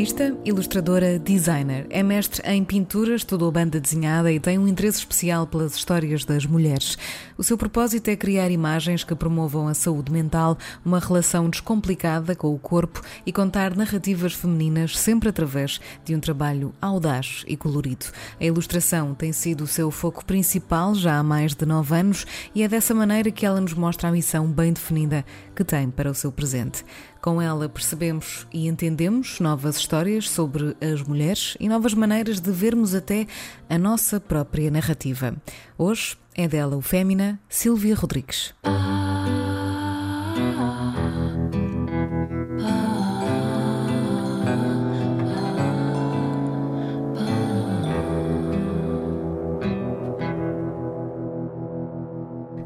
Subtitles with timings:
[0.00, 1.86] Artista, ilustradora, designer.
[1.90, 6.46] É mestre em pintura, estudou banda desenhada e tem um interesse especial pelas histórias das
[6.46, 6.96] mulheres.
[7.36, 12.54] O seu propósito é criar imagens que promovam a saúde mental, uma relação descomplicada com
[12.54, 18.06] o corpo e contar narrativas femininas sempre através de um trabalho audaz e colorido.
[18.40, 22.62] A ilustração tem sido o seu foco principal já há mais de nove anos e
[22.62, 25.26] é dessa maneira que ela nos mostra a missão bem definida
[25.60, 26.82] que tem para o seu presente.
[27.20, 32.94] Com ela percebemos e entendemos novas histórias sobre as mulheres e novas maneiras de vermos
[32.94, 33.26] até
[33.68, 35.36] a nossa própria narrativa.
[35.76, 38.54] Hoje é dela o Fémina Silvia Rodrigues.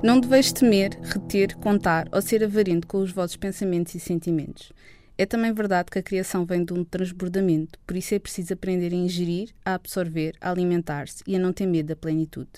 [0.05, 4.71] Não deveis temer, reter, contar ou ser avarento com os vossos pensamentos e sentimentos.
[5.17, 8.93] É também verdade que a criação vem de um transbordamento, por isso é preciso aprender
[8.93, 12.51] a ingerir, a absorver, a alimentar-se e a não ter medo da plenitude.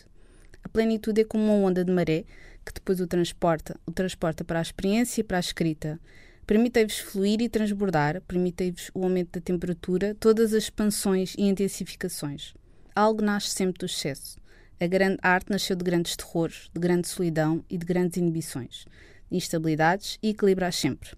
[0.65, 2.25] A plenitude é como uma onda de maré
[2.65, 6.01] que depois o transporta, o transporta para a experiência e para a escrita.
[6.49, 12.55] Permitei-vos fluir e transbordar, permitei-vos o aumento da temperatura, todas as expansões e intensificações.
[12.93, 14.37] Algo nasce sempre do excesso.
[14.79, 18.85] A grande arte nasceu de grandes terrores, de grande solidão e de grandes inibições,
[19.31, 21.17] de instabilidades e equilibrar sempre.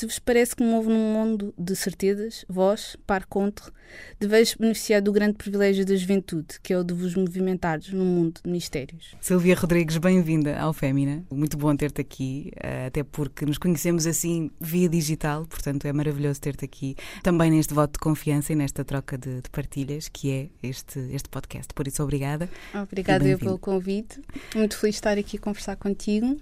[0.00, 3.70] Se vos parece que move num mundo de certezas, vós, par contre,
[4.18, 8.40] deveis beneficiar do grande privilégio da juventude, que é o de vos movimentardes num mundo
[8.42, 9.14] de mistérios.
[9.20, 11.22] Silvia Rodrigues, bem-vinda ao Fémina.
[11.30, 16.40] Muito bom ter-te aqui, eh, até porque nos conhecemos assim via digital, portanto é maravilhoso
[16.40, 20.48] ter-te aqui também neste voto de confiança e nesta troca de, de partilhas que é
[20.66, 21.74] este, este podcast.
[21.74, 22.48] Por isso, obrigada.
[22.74, 24.18] Obrigada eu pelo convite.
[24.54, 26.40] Muito feliz de estar aqui a conversar contigo.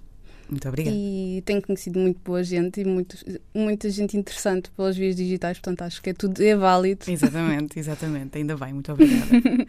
[0.49, 0.95] Muito obrigada.
[0.95, 3.15] E tenho conhecido muito boa gente e muito,
[3.53, 7.05] muita gente interessante pelas vias digitais, portanto acho que é tudo é válido.
[7.07, 8.37] Exatamente, exatamente.
[8.37, 9.29] Ainda bem, muito obrigada.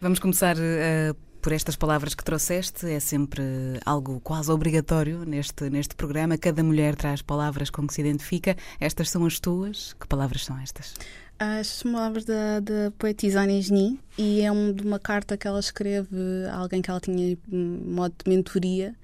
[0.00, 2.86] Vamos começar uh, por estas palavras que trouxeste.
[2.86, 3.42] É sempre
[3.84, 6.38] algo quase obrigatório neste, neste programa.
[6.38, 8.56] Cada mulher traz palavras com que se identifica.
[8.80, 9.94] Estas são as tuas.
[10.00, 10.94] Que palavras são estas?
[11.38, 16.16] As palavras da, da poetisa Anisni e é um, de uma carta que ela escreve
[16.50, 18.94] a alguém que ela tinha modo de mentoria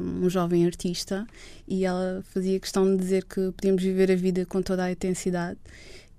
[0.00, 1.26] um jovem artista
[1.66, 5.58] e ela fazia questão de dizer que podíamos viver a vida com toda a intensidade.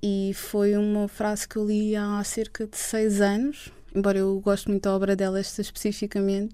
[0.01, 4.69] E foi uma frase que eu li há cerca de seis anos, embora eu goste
[4.69, 6.53] muito da obra dela, esta especificamente,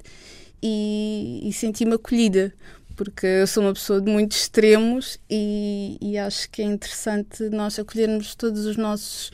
[0.61, 2.53] e, e senti-me acolhida,
[2.95, 7.79] porque eu sou uma pessoa de muitos extremos e, e acho que é interessante nós
[7.79, 9.31] acolhermos todos os nossos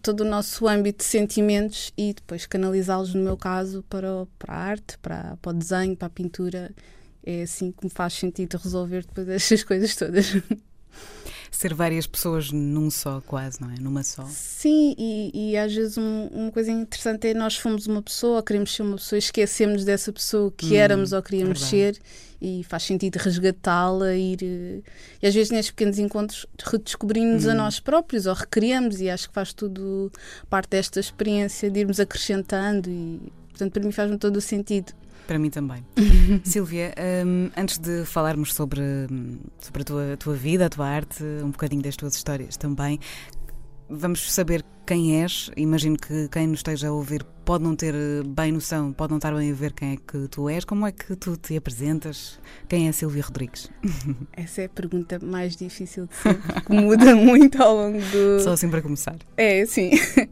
[0.00, 4.58] todo o nosso âmbito de sentimentos e depois canalizá-los, no meu caso, para, para a
[4.58, 6.70] arte, para, para o desenho, para a pintura.
[7.24, 10.32] É assim que me faz sentido resolver depois estas coisas todas.
[11.50, 13.74] Ser várias pessoas num só, quase, não é?
[13.78, 14.24] Numa só.
[14.24, 18.74] Sim, e, e às vezes um, uma coisa interessante é nós fomos uma pessoa, queremos
[18.74, 21.98] ser uma pessoa, esquecemos dessa pessoa que hum, éramos ou queríamos verdade.
[21.98, 22.02] ser
[22.40, 24.42] e faz sentido resgatá-la, ir.
[25.22, 27.50] E às vezes nestes pequenos encontros redescobrimos hum.
[27.50, 30.10] a nós próprios ou recriamos, e acho que faz tudo
[30.50, 33.20] parte desta experiência de irmos acrescentando, e
[33.50, 34.92] portanto para mim faz-me todo o sentido.
[35.32, 35.82] Para mim também.
[36.44, 36.92] Silvia,
[37.26, 38.82] um, antes de falarmos sobre,
[39.58, 43.00] sobre a tua, a tua vida, a tua arte, um bocadinho das tuas histórias também,
[43.88, 45.50] vamos saber quem és.
[45.56, 47.94] Imagino que quem nos esteja a ouvir pode não ter
[48.26, 50.66] bem noção, pode não estar bem a ver quem é que tu és.
[50.66, 52.38] Como é que tu te apresentas?
[52.68, 53.70] Quem é Silvia Rodrigues?
[54.36, 58.40] Essa é a pergunta mais difícil de sempre, que muda muito ao longo do.
[58.40, 59.16] Só assim para começar.
[59.34, 59.92] É, sim.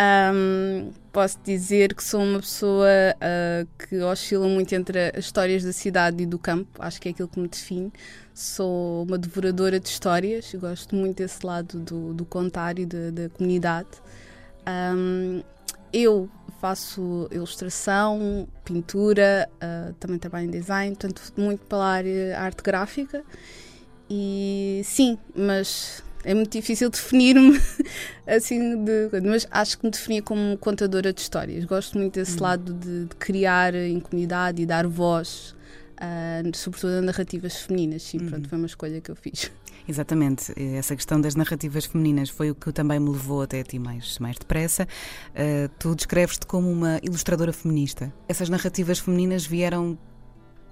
[0.00, 5.74] Um, posso dizer que sou uma pessoa uh, que oscila muito entre as histórias da
[5.74, 7.92] cidade e do campo, acho que é aquilo que me define.
[8.32, 13.28] Sou uma devoradora de histórias, gosto muito desse lado do, do contar e da, da
[13.28, 13.88] comunidade.
[14.66, 15.42] Um,
[15.92, 16.28] eu
[16.60, 23.24] faço ilustração, pintura, uh, também trabalho em design, portanto, muito pela área arte gráfica.
[24.08, 27.58] E sim, mas é muito difícil definir-me
[28.26, 31.64] assim, de, mas acho que me definia como contadora de histórias.
[31.64, 32.42] Gosto muito desse hum.
[32.42, 35.54] lado de, de, criar em comunidade e dar voz,
[35.96, 38.02] uh, sobretudo a narrativas femininas.
[38.02, 38.28] Sim, hum.
[38.28, 39.50] pronto, foi uma escolha que eu fiz.
[39.90, 43.76] Exatamente, essa questão das narrativas femininas foi o que também me levou até a ti
[43.76, 44.86] mais, mais depressa.
[45.30, 48.14] Uh, tu descreves-te como uma ilustradora feminista.
[48.28, 49.98] Essas narrativas femininas vieram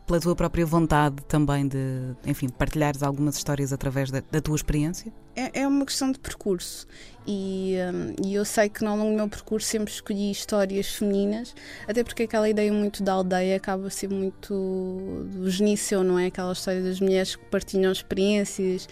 [0.09, 1.79] pela tua própria vontade também de,
[2.27, 5.13] enfim, partilhares algumas histórias através da, da tua experiência?
[5.37, 6.89] É, é, uma questão de percurso
[7.27, 11.55] e, um, e, eu sei que ao longo do meu percurso sempre escolhi histórias femininas,
[11.87, 16.27] até porque aquela ideia muito da aldeia acaba a ser muito do genício, não é?
[16.27, 18.89] Aquela história das mulheres que partilham experiências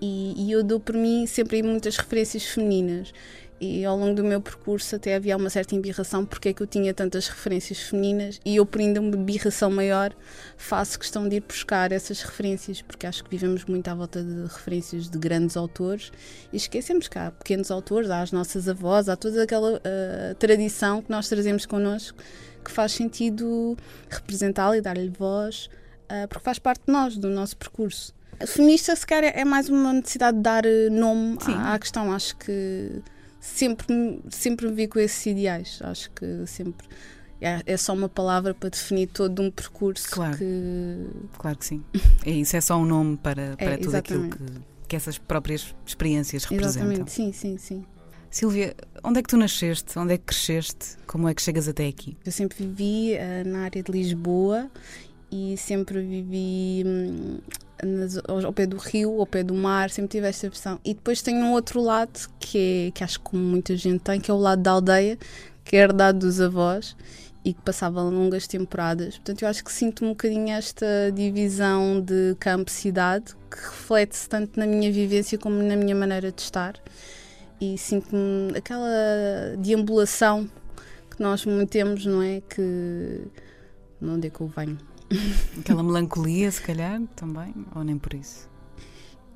[0.00, 3.12] e, e eu dou por mim sempre muitas referências femininas
[3.60, 6.66] e ao longo do meu percurso até havia uma certa embirração porque é que eu
[6.66, 10.12] tinha tantas referências femininas e eu por ainda uma embirração maior
[10.56, 14.42] faço questão de ir buscar essas referências porque acho que vivemos muito à volta de
[14.42, 16.12] referências de grandes autores
[16.52, 21.02] e esquecemos que há pequenos autores, há as nossas avós, há toda aquela uh, tradição
[21.02, 22.18] que nós trazemos connosco
[22.64, 23.76] que faz sentido
[24.08, 25.68] representá-la e dar-lhe voz
[26.10, 28.14] uh, porque faz parte de nós, do nosso percurso.
[28.40, 32.12] A feminista, se calhar, é mais uma necessidade de dar eh, nome à, à questão.
[32.12, 33.02] Acho que
[33.40, 35.78] sempre, sempre me vi com esses ideais.
[35.82, 36.86] Acho que sempre.
[37.40, 40.36] É, é só uma palavra para definir todo um percurso claro.
[40.36, 41.06] que.
[41.38, 41.84] Claro que sim.
[42.26, 44.44] É isso, é só um nome para, para é, tudo aquilo que,
[44.88, 46.92] que essas próprias experiências representam.
[46.92, 47.84] Exatamente, sim, sim, sim.
[48.30, 49.98] Silvia, onde é que tu nasceste?
[49.98, 50.96] Onde é que cresceste?
[51.06, 52.16] Como é que chegas até aqui?
[52.24, 54.70] Eu sempre vivi uh, na área de Lisboa
[55.30, 57.38] e sempre vivi hum,
[58.44, 60.80] ao pé do rio, ao pé do mar, sempre tive esta opção.
[60.84, 64.30] E depois tem um outro lado que, é, que acho que muita gente tem, que
[64.30, 65.18] é o lado da aldeia,
[65.64, 66.96] que é herdado dos avós
[67.44, 69.16] e que passava longas temporadas.
[69.16, 74.66] Portanto, eu acho que sinto um bocadinho esta divisão de campo-cidade que reflete-se tanto na
[74.66, 76.74] minha vivência como na minha maneira de estar.
[77.60, 78.14] E sinto
[78.56, 80.48] aquela deambulação
[81.10, 82.40] que nós temos, não é?
[82.40, 83.22] Que.
[84.00, 84.78] Onde é que eu venho?
[85.58, 88.47] Aquela melancolia, se calhar, também, ou nem por isso?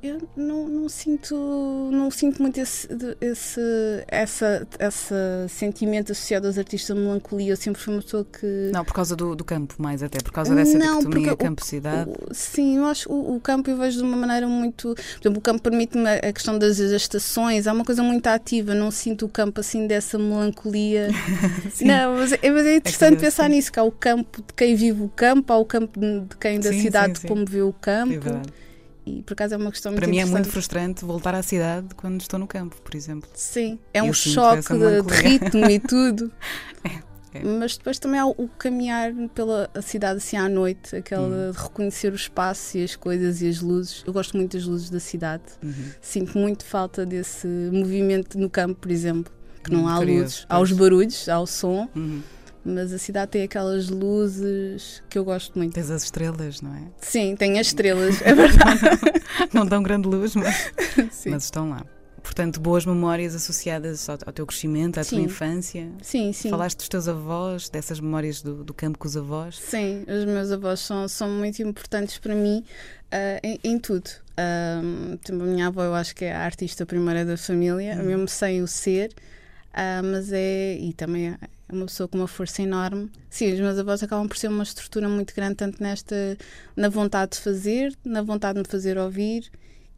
[0.02, 2.88] Eu não, não, sinto não sinto muito esse,
[3.20, 3.60] esse
[4.08, 5.14] essa, esse
[5.48, 7.52] sentimento associado aos artistas de melancolia.
[7.52, 8.70] Eu sempre fui uma pessoa que.
[8.72, 12.10] Não, por causa do, do campo, mais até, por causa dessa não, dicotomia campo-cidade.
[12.32, 14.94] Sim, eu acho o, o campo eu vejo de uma maneira muito.
[14.94, 18.90] Por exemplo, o campo permite-me a questão das estações, é uma coisa muito ativa, não
[18.90, 21.10] sinto o campo assim dessa melancolia.
[21.80, 23.50] não, mas, é, mas é interessante é pensar sim.
[23.50, 26.58] nisso, que há o campo de quem vive o campo, há o campo de quem
[26.58, 28.28] da sim, cidade sim, como vê o campo.
[28.28, 28.62] É
[29.04, 31.94] e por acaso é uma questão Para muito mim é muito frustrante voltar à cidade
[31.96, 33.28] quando estou no campo, por exemplo.
[33.34, 36.30] Sim, é um choque de, de, ritmo e tudo.
[36.84, 37.42] É, é.
[37.44, 41.50] Mas depois também há o caminhar pela cidade assim à noite, aquela hum.
[41.50, 44.04] de reconhecer o espaço e as coisas e as luzes.
[44.06, 45.42] Eu gosto muito das luzes da cidade.
[45.62, 45.90] Uhum.
[46.00, 49.32] Sinto muito falta desse movimento no campo, por exemplo,
[49.64, 50.46] que não há curioso, luzes.
[50.48, 51.88] Há os barulhos, há o som.
[51.96, 52.22] Uhum
[52.64, 55.74] mas a cidade tem aquelas luzes que eu gosto muito.
[55.74, 56.82] Tens as estrelas, não é?
[57.00, 58.80] Sim, tem as estrelas, é verdade.
[59.52, 60.72] não dão grande luz, mas,
[61.26, 61.84] mas estão lá.
[62.22, 65.16] Portanto, boas memórias associadas ao, ao teu crescimento, à sim.
[65.16, 65.90] tua infância.
[66.00, 66.50] Sim, sim.
[66.50, 69.58] Falaste dos teus avós, dessas memórias do, do campo com os avós.
[69.58, 72.64] Sim, os meus avós são, são muito importantes para mim
[73.12, 74.08] uh, em, em, tudo.
[74.38, 78.04] Uh, a minha avó, eu acho que é a artista primeira da família, uhum.
[78.04, 79.12] mesmo sem o ser,
[79.74, 80.76] uh, mas é.
[80.78, 81.38] E também é
[81.72, 83.10] uma pessoa com uma força enorme.
[83.30, 86.36] Sim, os meus avós acabam por ser uma estrutura muito grande, tanto nesta,
[86.76, 89.50] na vontade de fazer, na vontade de me fazer ouvir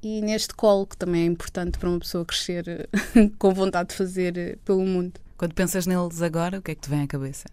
[0.02, 2.88] e neste colo, que também é importante para uma pessoa crescer
[3.38, 5.14] com vontade de fazer pelo mundo.
[5.36, 7.46] Quando pensas neles agora, o que é que te vem à cabeça?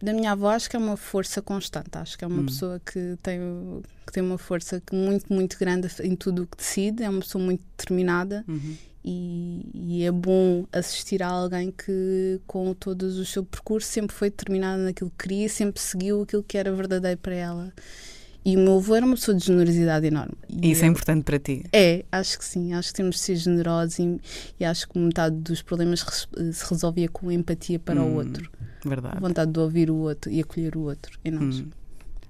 [0.00, 1.90] Da minha avó, acho que é uma força constante.
[1.94, 2.46] Acho que é uma hum.
[2.46, 3.40] pessoa que tem,
[4.06, 7.02] que tem uma força muito, muito grande em tudo o que decide.
[7.02, 12.74] É uma pessoa muito determinada uhum e, e, é bom assistir a alguém que, com
[12.74, 16.70] todo o seu percurso, sempre foi determinada naquilo que queria, sempre seguiu aquilo que era
[16.72, 17.72] verdadeiro para ela.
[18.44, 20.34] E o meu avô era uma pessoa de generosidade enorme.
[20.62, 21.64] E isso é importante para ti?
[21.72, 22.72] É, acho que sim.
[22.72, 24.20] Acho que temos de ser generosos e,
[24.60, 26.00] e acho que metade dos problemas
[26.52, 28.50] se resolvia com empatia para hum, o outro.
[28.88, 29.20] Verdade.
[29.20, 31.60] Vontade de ouvir o outro e acolher o outro em nós.
[31.60, 31.70] Hum.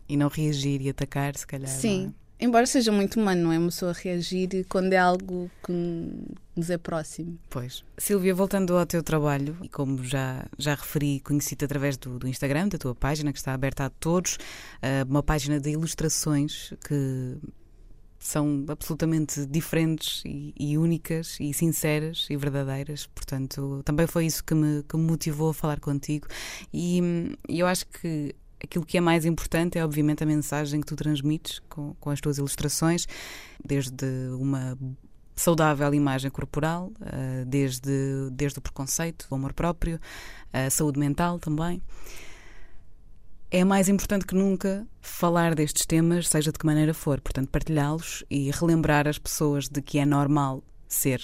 [0.08, 1.68] E não reagir e atacar, se calhar.
[1.68, 2.14] Sim.
[2.40, 3.58] Embora seja muito humano, não é?
[3.58, 5.72] Uma pessoa reagir quando é algo que
[6.54, 7.36] nos é próximo.
[7.50, 7.84] Pois.
[7.96, 12.68] Silvia, voltando ao teu trabalho, e como já, já referi, conheci-te através do, do, Instagram,
[12.68, 17.36] da tua página, que está aberta a todos, uh, uma página de ilustrações que
[18.28, 23.06] são absolutamente diferentes e, e, únicas e sinceras e verdadeiras.
[23.06, 26.26] Portanto, também foi isso que me, que me motivou a falar contigo.
[26.72, 27.00] E,
[27.48, 30.96] e eu acho que aquilo que é mais importante é, obviamente, a mensagem que tu
[30.96, 33.06] transmites com, com as tuas ilustrações,
[33.64, 34.06] desde
[34.38, 34.76] uma
[35.34, 37.90] saudável imagem corporal, uh, desde,
[38.32, 39.98] desde o preconceito, o amor próprio,
[40.52, 41.80] a saúde mental também.
[43.50, 48.22] É mais importante que nunca falar destes temas, seja de que maneira for, portanto, partilhá-los
[48.30, 51.22] e relembrar as pessoas de que é normal ser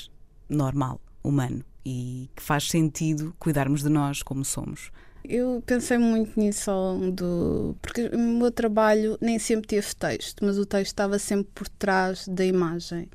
[0.48, 4.90] normal, humano e que faz sentido cuidarmos de nós como somos
[5.22, 6.70] Eu pensei muito nisso
[7.12, 7.76] do.
[7.82, 12.26] Porque o meu trabalho nem sempre teve texto, mas o texto estava sempre por trás
[12.26, 13.06] da imagem.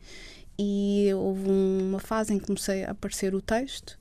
[0.62, 3.98] E houve uma fase em que comecei a aparecer o texto,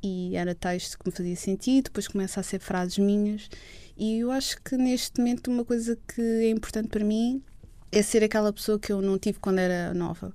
[0.00, 3.50] e era texto que me fazia sentido, depois começa a ser frases minhas.
[3.98, 7.42] E eu acho que neste momento uma coisa que é importante para mim
[7.90, 10.32] é ser aquela pessoa que eu não tive quando era nova.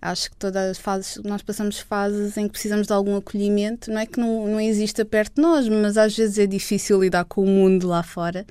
[0.00, 3.92] Acho que todas as fases, nós passamos fases em que precisamos de algum acolhimento.
[3.92, 7.24] Não é que não, não exista perto de nós, mas às vezes é difícil lidar
[7.26, 8.44] com o mundo lá fora.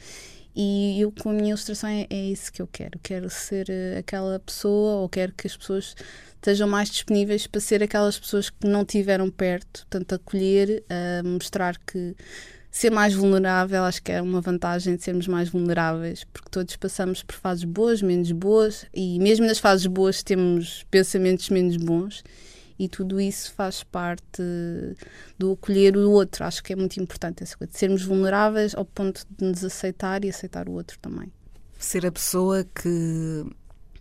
[0.56, 3.00] E eu, com a minha ilustração, é, é isso que eu quero.
[3.02, 5.96] Quero ser uh, aquela pessoa, ou quero que as pessoas
[6.36, 11.78] estejam mais disponíveis para ser aquelas pessoas que não tiveram perto, tanto acolher, uh, mostrar
[11.80, 12.16] que
[12.72, 17.22] ser mais vulnerável, acho que é uma vantagem de sermos mais vulneráveis, porque todos passamos
[17.22, 22.24] por fases boas, menos boas, e mesmo nas fases boas temos pensamentos menos bons,
[22.78, 24.42] e tudo isso faz parte
[25.38, 26.44] do acolher o outro.
[26.44, 30.24] Acho que é muito importante essa coisa, de sermos vulneráveis ao ponto de nos aceitar
[30.24, 31.32] e aceitar o outro também.
[31.78, 33.46] Ser a pessoa que,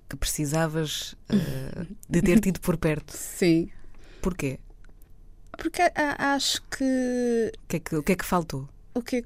[0.08, 3.12] que precisavas uh, de ter tido por perto.
[3.16, 3.70] Sim.
[4.20, 4.58] Porquê?
[5.56, 7.52] Porque a, acho que.
[7.64, 8.68] O que, é que, o que é que faltou?
[8.92, 9.22] O que é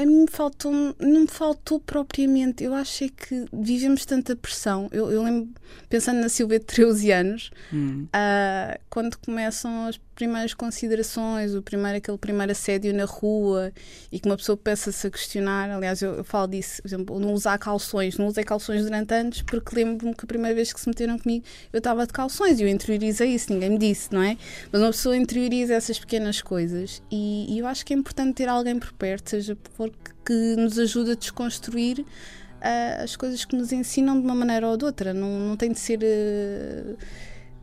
[0.00, 2.64] a mim faltou, não me faltou propriamente.
[2.64, 4.88] Eu acho é que vivemos tanta pressão.
[4.90, 5.48] Eu, eu lembro,
[5.88, 8.06] pensando na Silvia de 13 anos, hum.
[8.06, 13.72] uh, quando começam as primeiras considerações, o primeiro, aquele primeiro assédio na rua
[14.10, 15.70] e que uma pessoa peça-se a questionar.
[15.70, 18.18] Aliás, eu, eu, falo disso, por exemplo, não usar calções.
[18.18, 21.44] Não usei calções durante anos porque lembro-me que a primeira vez que se meteram comigo
[21.72, 24.36] eu estava de calções e eu interiorizei isso, ninguém me disse, não é?
[24.72, 28.48] Mas uma pessoa interioriza essas pequenas coisas e, e eu acho que é importante ter
[28.48, 33.72] alguém por perto, seja porque que nos ajuda a desconstruir uh, as coisas que nos
[33.72, 35.14] ensinam de uma maneira ou de outra.
[35.14, 36.00] Não, não tem de ser.
[36.00, 36.96] Uh,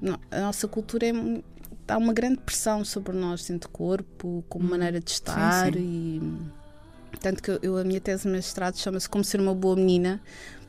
[0.01, 1.13] não, a nossa cultura é
[1.87, 6.51] há uma grande pressão sobre nós, sendo corpo, como hum, maneira de estar sim, sim.
[7.13, 10.21] e tanto que eu, a minha tese de mestrado chama-se Como Ser uma Boa Menina,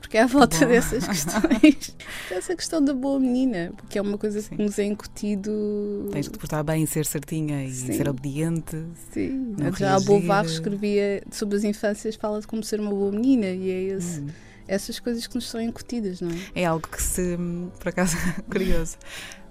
[0.04, 1.96] porque é à volta dessas questões,
[2.30, 4.54] essa questão da boa menina, porque é uma coisa sim.
[4.54, 6.08] que nos é incutido.
[6.12, 7.94] Tens de te portar bem, ser certinha e Sim.
[7.94, 8.84] ser obediente.
[9.12, 13.46] Sim, já a Beauvoir escrevia sobre as infâncias, fala de como ser uma boa menina
[13.46, 14.20] e é esse.
[14.20, 14.26] Hum.
[14.68, 16.62] Essas coisas que nos são incutidas, não é?
[16.62, 17.38] É algo que se,
[17.78, 18.16] por acaso,
[18.50, 18.96] curioso.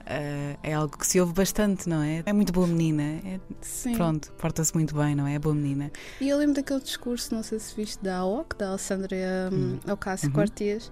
[0.03, 2.23] Uh, é algo que se ouve bastante, não é?
[2.25, 3.03] É muito boa menina.
[3.03, 3.95] É, Sim.
[3.95, 5.35] Pronto, porta-se muito bem, não é?
[5.35, 5.91] É boa menina.
[6.19, 9.15] E eu lembro daquele discurso, não sei se viste, da AOC, da Alessandra
[9.51, 9.79] hum.
[9.89, 10.33] Ocasio uhum.
[10.33, 10.91] Cortez,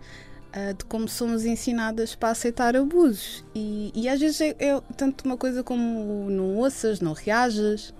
[0.56, 3.44] uh, de como somos ensinadas para aceitar abusos.
[3.54, 7.94] E, e às vezes é, é, tanto uma coisa como não ouças, não reajas.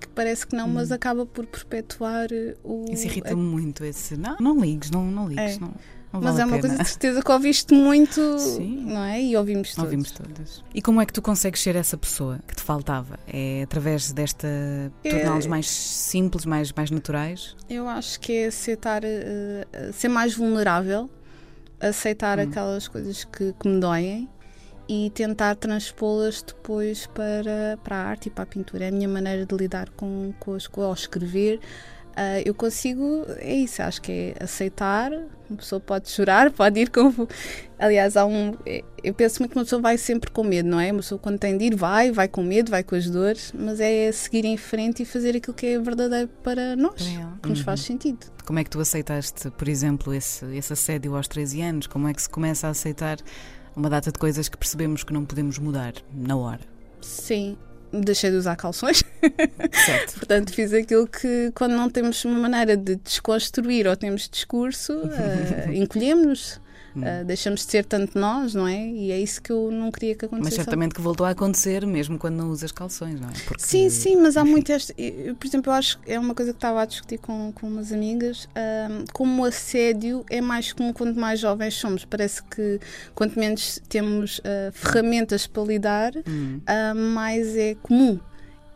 [0.00, 0.74] Que parece que não, hum.
[0.74, 2.28] mas acaba por perpetuar
[2.62, 2.86] o.
[2.88, 4.16] Isso irrita-me muito, esse.
[4.16, 5.56] Não, não ligues, não, não ligues.
[5.56, 5.58] É.
[5.58, 5.74] Não.
[6.12, 8.84] Não Mas vale é uma coisa de certeza que ouviste muito, Sim.
[8.86, 9.20] não é?
[9.20, 9.84] E ouvimos todos.
[9.84, 10.64] Ouvimos todas.
[10.74, 13.18] E como é que tu consegues ser essa pessoa que te faltava?
[13.26, 14.48] É através desta.
[15.04, 15.10] É...
[15.10, 17.54] torná-los mais simples, mais, mais naturais?
[17.68, 21.10] Eu acho que é aceitar, uh, ser mais vulnerável,
[21.78, 22.42] aceitar hum.
[22.42, 24.28] aquelas coisas que, que me doem
[24.88, 28.86] e tentar transpô-las depois para, para a arte e para a pintura.
[28.86, 31.60] É a minha maneira de lidar com, com, as, com ao escrever
[32.18, 35.12] Uh, eu consigo, é isso, acho que é aceitar.
[35.48, 37.28] Uma pessoa pode chorar, pode ir com.
[37.78, 38.56] Aliás, há um.
[39.04, 40.90] Eu penso muito que uma pessoa vai sempre com medo, não é?
[40.90, 43.78] Uma pessoa, quando tem de ir, vai, vai com medo, vai com as dores, mas
[43.78, 47.24] é seguir em frente e fazer aquilo que é verdadeiro para nós, é.
[47.40, 47.64] que nos uhum.
[47.64, 48.26] faz sentido.
[48.44, 51.86] Como é que tu aceitaste, por exemplo, esse, esse assédio aos 13 anos?
[51.86, 53.18] Como é que se começa a aceitar
[53.76, 56.62] uma data de coisas que percebemos que não podemos mudar na hora?
[57.00, 57.56] Sim,
[57.92, 59.02] deixei de usar calções.
[59.72, 60.14] Certo.
[60.18, 65.72] Portanto, fiz aquilo que, quando não temos uma maneira de desconstruir ou temos discurso, uh,
[65.74, 66.60] encolhemos-nos.
[66.96, 68.86] Uh, deixamos de ser tanto nós, não é?
[68.88, 70.56] E é isso que eu não queria que acontecesse.
[70.56, 73.32] Mas certamente que voltou a acontecer mesmo quando não usas calções, não é?
[73.46, 74.94] Porque, sim, sim, mas há muito este.
[74.96, 77.66] Eu, por exemplo, eu acho que é uma coisa que estava a discutir com, com
[77.66, 78.44] umas amigas.
[78.44, 82.04] Uh, como o assédio é mais comum quanto mais jovens somos.
[82.04, 82.80] Parece que
[83.14, 86.60] quanto menos temos uh, ferramentas para lidar, hum.
[87.14, 88.18] mais é comum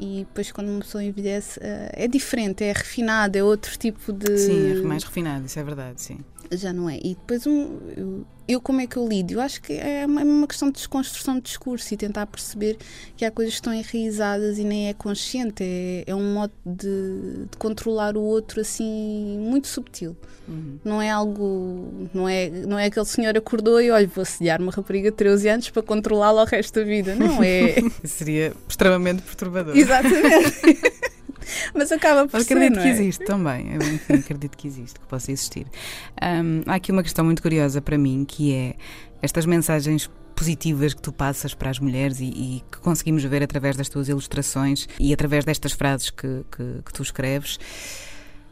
[0.02, 4.36] e depois quando uma pessoa envelhece é diferente, é refinado, é outro tipo de.
[4.36, 6.18] Sim, é mais refinado, isso é verdade, sim
[6.56, 6.98] já não é.
[6.98, 9.34] E depois um, eu, eu, como é que eu lido?
[9.34, 12.76] Eu acho que é uma, é uma, questão de desconstrução de discurso e tentar perceber
[13.16, 15.62] que há coisas que estão enraizadas e nem é consciente.
[15.62, 20.16] É, é um modo de, de, controlar o outro assim muito subtil.
[20.48, 20.78] Uhum.
[20.84, 22.08] Não é algo.
[22.12, 25.48] Não é, não é aquele senhor acordou e olha, vou sediar uma rapariga de 13
[25.48, 27.14] anos para controlá-la o resto da vida.
[27.14, 27.76] Não é.
[28.04, 29.76] Seria extremamente perturbador.
[29.76, 31.12] Exatamente.
[31.74, 32.90] Mas acaba por acredito ser, que é?
[32.90, 33.74] existe também.
[33.74, 35.66] Eu enfim, acredito que existe, que possa existir.
[36.22, 38.74] Um, há aqui uma questão muito curiosa para mim que é
[39.20, 43.76] estas mensagens positivas que tu passas para as mulheres e, e, que conseguimos ver através
[43.76, 47.58] das tuas ilustrações e através destas frases que, que, que tu escreves.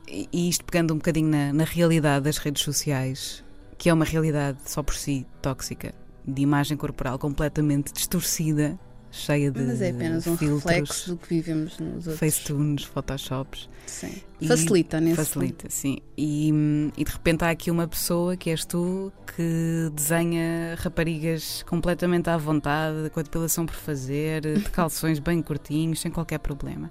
[0.06, 3.44] E isto pegando um bocadinho na, na realidade das redes sociais,
[3.78, 5.94] que é uma realidade só por si tóxica,
[6.26, 8.78] de imagem corporal completamente distorcida,
[9.10, 12.18] cheia de Mas é apenas um filtros, reflexo do que vivemos nos outros.
[12.18, 13.68] Facetunes, Photoshops.
[13.86, 14.14] Sim.
[14.40, 15.98] E Facilita nesse Facilita, sim.
[16.16, 16.52] E,
[16.96, 22.36] e de repente há aqui uma pessoa que és tu que desenha raparigas completamente à
[22.36, 26.90] vontade, com a depilação por fazer, de calções bem curtinhos, sem qualquer problema.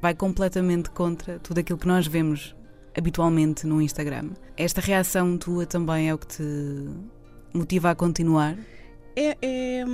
[0.00, 2.56] Vai completamente contra tudo aquilo que nós vemos
[2.96, 4.30] habitualmente no Instagram.
[4.56, 6.42] Esta reação tua também é o que te
[7.54, 8.56] motiva a continuar?
[9.14, 9.84] É, é,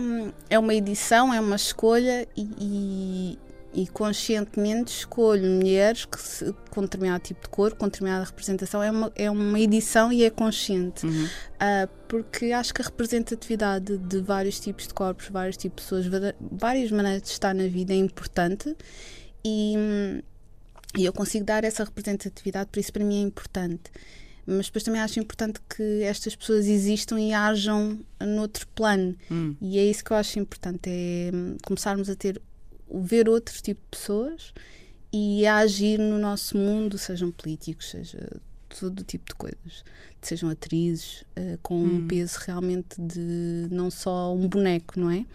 [0.50, 3.38] é uma edição, é uma escolha e,
[3.74, 8.82] e, e conscientemente escolho mulheres que se, com determinado tipo de cor, com determinada representação.
[8.82, 11.06] É uma, é uma edição e é consciente.
[11.06, 11.24] Uhum.
[11.24, 16.34] Uh, porque acho que a representatividade de vários tipos de corpos, vários tipos de pessoas,
[16.52, 18.76] várias maneiras de estar na vida é importante
[19.44, 19.74] e,
[20.96, 23.90] e eu consigo dar essa representatividade, por isso para mim é importante
[24.48, 29.14] mas depois também acho importante que estas pessoas existam e hajam noutro plano.
[29.30, 29.54] Hum.
[29.60, 31.30] E é isso que eu acho importante, é
[31.66, 32.40] começarmos a ter
[32.90, 34.54] ver outro tipo de pessoas
[35.12, 38.40] e a agir no nosso mundo, sejam políticos, seja
[38.80, 39.84] todo tipo de coisas,
[40.22, 41.96] sejam atrizes, uh, com hum.
[41.96, 45.26] um peso realmente de não só um boneco, não é?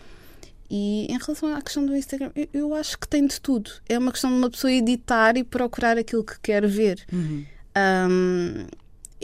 [0.69, 3.69] E em relação à questão do Instagram, eu, eu, acho que tem de tudo.
[3.87, 7.05] É uma questão de uma pessoa editar e procurar aquilo que quer ver.
[7.11, 7.45] Uhum.
[7.77, 8.65] Um,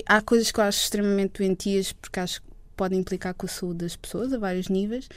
[0.06, 3.80] há coisas que eu acho extremamente doentias porque acho que podem implicar com a saúde
[3.80, 5.10] das pessoas a vários níveis.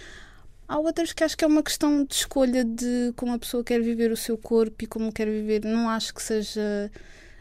[0.67, 3.81] Há outras que acho que é uma questão de escolha de como a pessoa quer
[3.83, 5.65] viver o seu corpo e como quer viver.
[5.65, 6.91] Não acho que seja.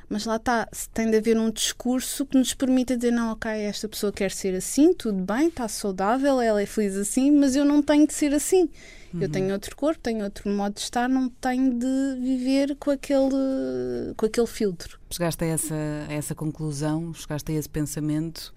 [0.10, 3.88] Mas lá está, tem de haver um discurso que nos permita dizer: não, ok, esta
[3.88, 7.82] pessoa quer ser assim, tudo bem, está saudável, ela é feliz assim, mas eu não
[7.82, 8.70] tenho de ser assim.
[9.14, 9.22] Uhum.
[9.22, 14.14] Eu tenho outro corpo, tenho outro modo de estar, não tenho de viver com aquele,
[14.16, 15.00] com aquele filtro.
[15.10, 15.76] Chegaste a essa,
[16.10, 18.54] a essa conclusão, chegaste a esse pensamento.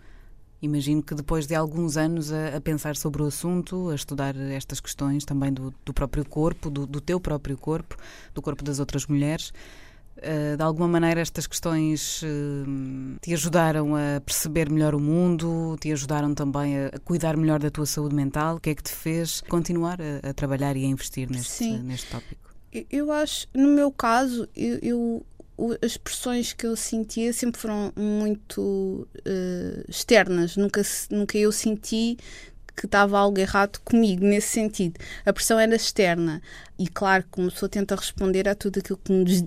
[0.62, 4.80] Imagino que depois de alguns anos a, a, pensar sobre o assunto, a estudar estas
[4.80, 7.96] questões também do, do próprio corpo, do, do teu próprio corpo,
[8.32, 9.52] do corpo das outras mulheres,
[10.56, 16.34] de alguma maneira estas questões uh, te ajudaram a perceber melhor o mundo, te ajudaram
[16.34, 18.56] também a, cuidar melhor da tua saúde mental?
[18.56, 22.10] O que é que te fez continuar a, a trabalhar e a investir neste, neste
[22.10, 22.54] tópico?
[22.90, 25.26] Eu acho, no meu caso, eu, eu
[25.82, 32.18] as expressões que eu sentia sempre foram muito uh, externas, nunca, nunca eu senti
[32.76, 34.98] que estava algo errado comigo nesse sentido.
[35.24, 36.42] A pressão era externa
[36.78, 39.44] e claro que uma pessoa tenta responder a tudo aquilo que nos,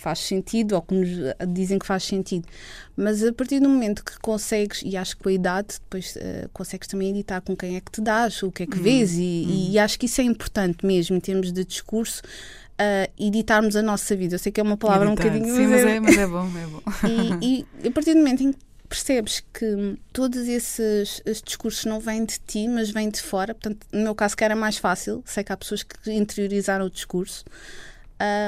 [0.00, 1.08] faz sentido ou que nos
[1.48, 2.46] dizem que faz sentido.
[2.96, 6.48] Mas a partir do momento que consegues, e acho que com a idade, depois uh,
[6.52, 8.82] consegues também editar com quem é que te dás, o que é que uhum.
[8.82, 9.68] vês, e, uhum.
[9.72, 12.22] e, acho que isso é importante mesmo em termos de discurso.
[12.80, 14.36] Uh, editarmos a nossa vida.
[14.36, 15.26] Eu sei que é uma palavra Editar.
[15.26, 15.54] um bocadinho.
[15.54, 16.82] Sim, mas é, mas é bom, é bom.
[17.42, 18.58] e, e a partir do momento em que
[18.90, 23.54] percebes que todos esses, esses, discursos não vêm de ti, mas vêm de fora.
[23.54, 26.90] Portanto, no meu caso, que era mais fácil, sei que há pessoas que interiorizaram o
[26.90, 27.44] discurso.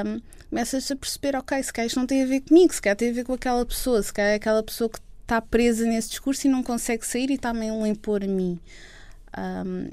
[0.05, 0.19] Um,
[0.53, 3.09] começas a perceber, ok, se calhar isto não tem a ver comigo, se calhar tem
[3.09, 6.45] a ver com aquela pessoa, se calhar é aquela pessoa que está presa nesse discurso
[6.45, 8.59] e não consegue sair e está meio a impor a mim.
[9.35, 9.89] Um,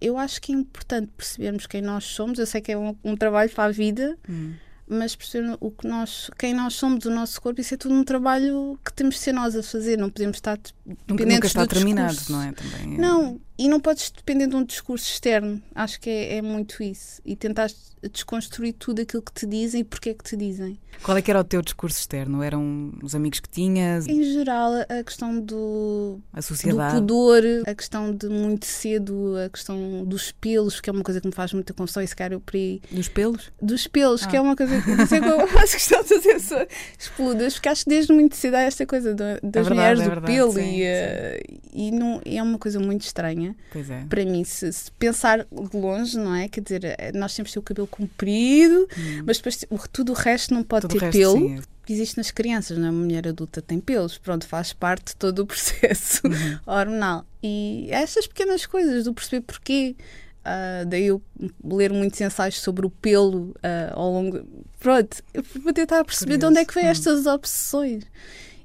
[0.00, 2.38] eu acho que é importante percebermos quem nós somos.
[2.38, 4.16] Eu sei que é um, um trabalho para a vida.
[4.28, 4.54] Hum
[4.88, 8.02] mas perceber o que nós, quem nós somos, o nosso corpo, isso é tudo um
[8.02, 10.58] trabalho que temos de ser nós a fazer, não podemos estar
[11.06, 12.32] dependentes Nunca está do terminado, discurso.
[12.32, 12.52] não é?
[12.52, 12.98] Também é...
[12.98, 17.20] Não, e não podes depender de um discurso externo, acho que é, é muito isso,
[17.24, 17.68] e tentar
[18.12, 20.78] desconstruir tudo aquilo que te dizem e porque é que te dizem.
[21.02, 22.42] Qual é que era o teu discurso externo?
[22.42, 24.06] Eram os amigos que tinhas?
[24.06, 26.94] Em geral, a questão do, a sociedade.
[26.94, 31.20] do pudor, a questão de muito cedo, a questão dos pelos, que é uma coisa
[31.20, 32.80] que me faz muita confusão, e se calhar eu por aí...
[32.90, 33.52] Dos pelos?
[33.60, 34.28] Dos pelos, ah.
[34.28, 36.68] que é uma coisa que, que eu faço questão de fazer
[36.98, 40.00] explodas, porque acho que desde muito cedo há esta coisa do, das é verdade, mulheres,
[40.00, 44.04] é do verdade, pelo, sim, e, uh, e não, é uma coisa muito estranha é.
[44.08, 46.48] para mim, se, se, pensar de longe, não é?
[46.48, 49.22] Quer dizer, eh, nós temos que ter o cabelo comprido, hum.
[49.26, 51.38] mas depois tudo o resto não pode tudo ter resto, pelo.
[51.38, 51.62] Sim.
[51.88, 52.88] Existe nas crianças, não é?
[52.90, 56.58] A mulher adulta tem pelos, pronto, faz parte de todo o processo uhum.
[56.66, 57.24] hormonal.
[57.42, 59.96] E estas pequenas coisas, do perceber porquê,
[60.48, 61.20] Uh, daí eu
[61.62, 64.40] ler muitos ensaios sobre o pelo uh, ao longo.
[64.78, 65.22] Pronto,
[65.62, 66.38] para tentar perceber Curioso.
[66.38, 68.04] de onde é que vêm estas obsessões.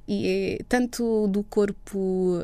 [0.06, 2.38] E é tanto do corpo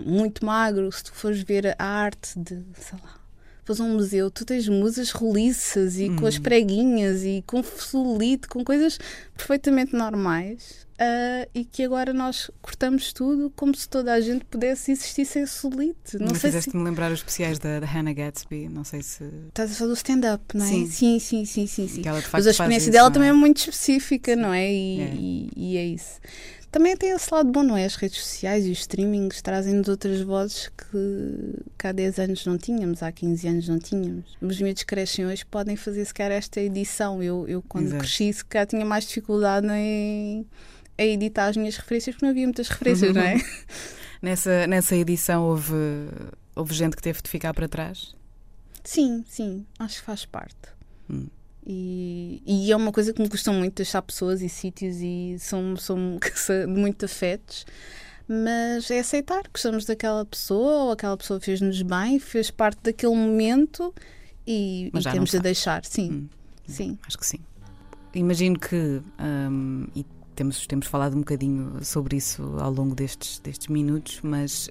[0.00, 3.24] muito magro, se tu fores ver a arte de, sei lá,
[3.64, 8.62] Faz um museu, tu tens musas roliças e com as preguinhas e com celulite, com
[8.62, 8.98] coisas
[9.34, 14.92] perfeitamente normais uh, e que agora nós cortamos tudo como se toda a gente pudesse
[14.92, 16.18] existir sem celulite.
[16.20, 16.84] Não sei fizeste-me se...
[16.84, 19.24] lembrar os especiais da, da, Hannah Gatsby, não sei se.
[19.48, 20.68] Estás a falar do stand-up, não é?
[20.68, 21.66] Sim, sim, sim, sim.
[21.66, 22.02] sim, sim.
[22.32, 23.32] Mas a experiência dela também é?
[23.32, 24.70] é muito específica, não é?
[24.70, 25.14] E é.
[25.14, 26.20] E, e é isso.
[26.74, 27.84] Também tem esse lado bom, não é?
[27.84, 30.72] As redes sociais e os streamings trazem-nos outras vozes
[31.78, 34.36] que, há 10 anos não tínhamos, há 15 anos não tínhamos.
[34.42, 37.22] Os miúdos que crescem hoje podem fazer sequer esta edição.
[37.22, 38.00] Eu, eu quando Exato.
[38.00, 40.44] cresci, sequer tinha mais dificuldade em,
[40.98, 43.22] em editar as minhas referências, porque não havia muitas referências, uhum.
[43.22, 43.36] não é?
[44.20, 45.74] Nessa, nessa edição houve,
[46.56, 48.16] houve gente que teve de ficar para trás?
[48.82, 50.56] Sim, sim, acho que faz parte.
[51.08, 51.28] Hum.
[51.66, 55.76] E, e, é uma coisa que me custa muito deixar pessoas e sítios e são,
[55.76, 56.18] são
[56.68, 57.64] muito afetos.
[58.28, 63.14] Mas é aceitar que gostamos daquela pessoa ou aquela pessoa fez-nos bem, fez parte daquele
[63.14, 63.94] momento
[64.46, 65.84] e, e temos de deixar.
[65.84, 66.28] Sim, hum,
[66.66, 66.98] sim.
[67.06, 67.40] Acho que sim.
[68.14, 73.68] Imagino que, um, e temos, temos falado um bocadinho sobre isso ao longo destes, destes
[73.68, 74.68] minutos, mas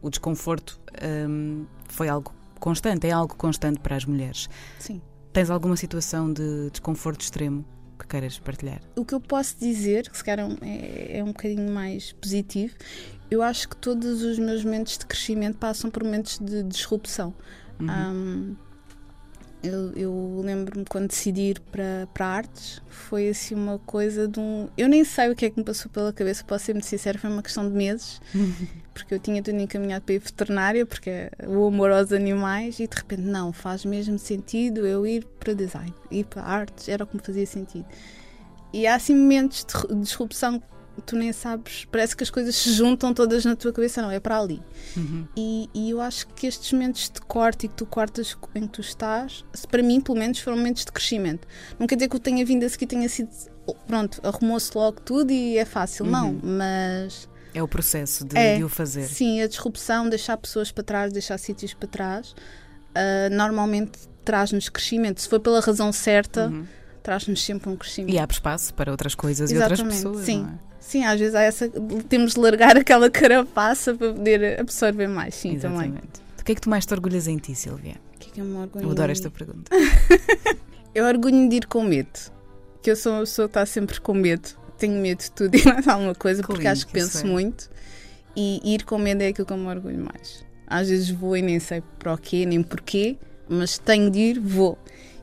[0.00, 0.80] o desconforto
[1.28, 4.48] um, foi algo constante, é algo constante para as mulheres.
[4.78, 5.00] Sim.
[5.32, 7.64] Tens alguma situação de desconforto extremo
[7.98, 8.80] que queiras partilhar?
[8.96, 12.74] O que eu posso dizer, que se calhar é, é um bocadinho mais positivo,
[13.30, 17.34] eu acho que todos os meus momentos de crescimento passam por momentos de disrupção.
[17.80, 17.88] Uhum.
[17.88, 18.56] Um,
[19.62, 24.68] eu, eu lembro-me quando decidi ir para, para artes, foi assim uma coisa de um.
[24.76, 27.18] Eu nem sei o que é que me passou pela cabeça, posso ser muito sincero,
[27.18, 28.20] foi uma questão de meses,
[28.92, 32.86] porque eu tinha tudo encaminhado para ir veterinária, porque é o amor aos animais, e
[32.88, 37.06] de repente, não, faz mesmo sentido eu ir para design, ir para artes, era o
[37.06, 37.86] que me fazia sentido.
[38.72, 40.62] E há assim momentos de disrupção
[41.00, 44.20] tu nem sabes, parece que as coisas se juntam todas na tua cabeça, não, é
[44.20, 44.62] para ali.
[44.96, 45.26] Uhum.
[45.36, 48.68] E, e, eu acho que estes momentos de corte e que tu cortas em que
[48.68, 51.46] tu estás, para mim, pelo menos, foram momentos de crescimento.
[51.78, 53.30] Não quer dizer que eu tenha vindo a seguir, tenha sido,
[53.86, 56.10] pronto, arrumou-se logo tudo e é fácil, uhum.
[56.10, 57.28] não, mas.
[57.54, 59.06] É o processo de, é, de, o fazer.
[59.08, 65.20] Sim, a disrupção, deixar pessoas para trás, deixar sítios para trás, uh, normalmente traz-nos crescimento.
[65.20, 66.46] Se for pela razão certa.
[66.46, 66.66] Uhum
[67.02, 68.14] traz-nos sempre um crescimento.
[68.14, 70.24] E abre espaço para outras coisas Exatamente, e outras pessoas.
[70.24, 70.71] Sim, é?
[70.82, 71.70] Sim, às vezes há essa,
[72.08, 75.34] temos de largar aquela carapaça para poder absorver mais.
[75.34, 75.86] Sim, Exatamente.
[75.86, 76.02] também.
[76.38, 77.94] O que é que tu mais te orgulhas em ti, Silvia?
[78.16, 78.84] O que é que eu me orgulho?
[78.84, 79.70] Eu adoro esta pergunta.
[80.92, 82.18] eu orgulho de ir com medo.
[82.82, 84.48] Que eu sou uma pessoa que está sempre com medo.
[84.76, 87.24] Tenho medo de tudo e mais alguma coisa, que porque lindo, acho que, que penso
[87.24, 87.30] é.
[87.30, 87.70] muito.
[88.34, 90.44] E ir com medo é aquilo que eu me orgulho mais.
[90.66, 93.16] Às vezes vou e nem sei para o quê, nem porquê,
[93.48, 94.76] mas tenho de ir, vou.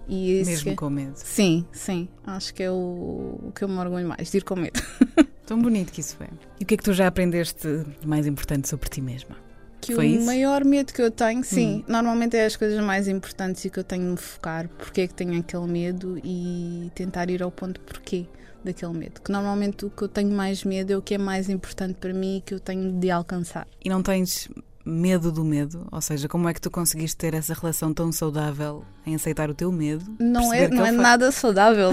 [0.10, 1.14] E Mesmo com medo.
[1.16, 2.10] Sim, sim.
[2.26, 4.82] Acho que é o, o que eu me orgulho mais, de ir com medo.
[5.46, 6.28] Tão bonito que isso é.
[6.60, 7.68] E o que é que tu já aprendeste
[8.06, 9.36] mais importante sobre ti mesma?
[9.82, 10.26] Que Foi o isso?
[10.26, 11.84] maior medo que eu tenho, sim, hum.
[11.88, 14.68] normalmente é as coisas mais importantes e que eu tenho de me focar.
[14.68, 18.26] Porque é que tenho aquele medo e tentar ir ao ponto porquê
[18.64, 19.22] daquele medo.
[19.22, 22.14] Que normalmente o que eu tenho mais medo é o que é mais importante para
[22.14, 23.68] mim e que eu tenho de alcançar.
[23.84, 24.50] E não tens
[24.90, 25.88] medo do medo?
[25.92, 29.54] Ou seja, como é que tu conseguiste ter essa relação tão saudável em aceitar o
[29.54, 30.04] teu medo?
[30.20, 31.92] Não é, não é nada saudável.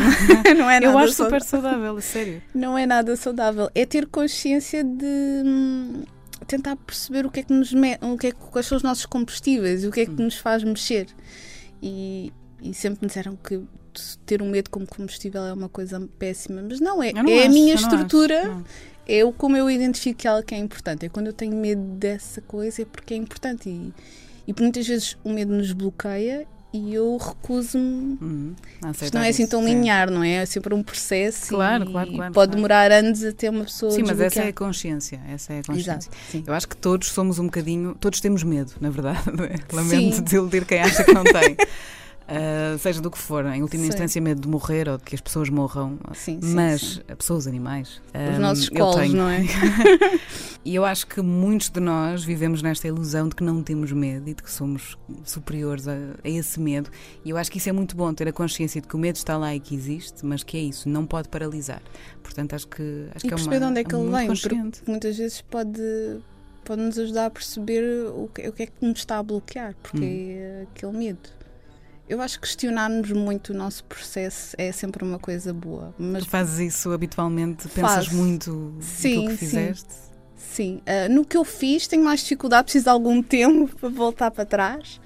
[0.57, 2.43] não é nada Eu acho super saudável, sério.
[2.55, 3.71] Não é nada saudável.
[3.75, 6.03] É ter consciência de hum,
[6.47, 9.85] tentar perceber o que é que nos o que é, quais são os nossos combustíveis,
[9.85, 10.25] o que é que hum.
[10.25, 11.07] nos faz mexer.
[11.83, 12.33] E,
[12.63, 13.63] e sempre me disseram que
[14.25, 17.13] ter um medo como combustível é uma coisa péssima, mas não é.
[17.13, 18.43] Não é acho, a minha estrutura.
[18.43, 18.65] Acho,
[19.07, 21.07] eu, como eu identifico que ela que é importante.
[21.07, 23.69] É quando eu tenho medo dessa coisa, é porque é importante.
[23.69, 23.93] E,
[24.47, 28.19] e muitas vezes o medo nos bloqueia e eu recuso-me.
[28.21, 28.55] Uhum,
[28.91, 30.43] Isto não é assim tão linear, não é?
[30.43, 33.93] É sempre um processo claro, claro, claro, pode demorar anos até uma pessoa.
[33.93, 35.21] Sim, mas essa é a consciência.
[35.29, 36.11] Essa é a consciência.
[36.11, 37.95] Exato, eu acho que todos somos um bocadinho.
[37.99, 39.23] Todos temos medo, na verdade.
[39.73, 40.23] Lamento sim.
[40.23, 41.57] desiludir quem acha que não tem.
[42.27, 43.89] Uh, seja do que for, em última sim.
[43.89, 48.03] instância, medo de morrer ou de que as pessoas morram, sim, mas sim, pessoas, animais.
[48.13, 49.45] Os um, nossos colos, não é?
[50.65, 54.29] e eu acho que muitos de nós vivemos nesta ilusão de que não temos medo
[54.29, 56.91] e de que somos superiores a, a, esse medo.
[57.25, 59.15] E eu acho que isso é muito bom, ter a consciência de que o medo
[59.15, 61.81] está lá e que existe, mas que é isso, não pode paralisar.
[62.25, 63.59] Portanto, acho que, acho e que é uma.
[63.61, 65.81] de onde é que é ele vem, porque muitas vezes pode
[66.65, 69.77] pode nos ajudar a perceber o que, o que é que nos está a bloquear,
[69.81, 70.37] porque hum.
[70.37, 71.37] é aquele medo.
[72.09, 75.93] Eu acho que questionarmos muito o nosso processo é sempre uma coisa boa.
[75.99, 77.69] Mas tu fazes isso habitualmente?
[77.69, 79.93] Pensas muito sim, no que fizeste?
[80.37, 80.81] Sim.
[80.81, 80.83] sim.
[80.87, 84.45] Uh, no que eu fiz tenho mais dificuldade, preciso de algum tempo para voltar para
[84.45, 85.01] trás.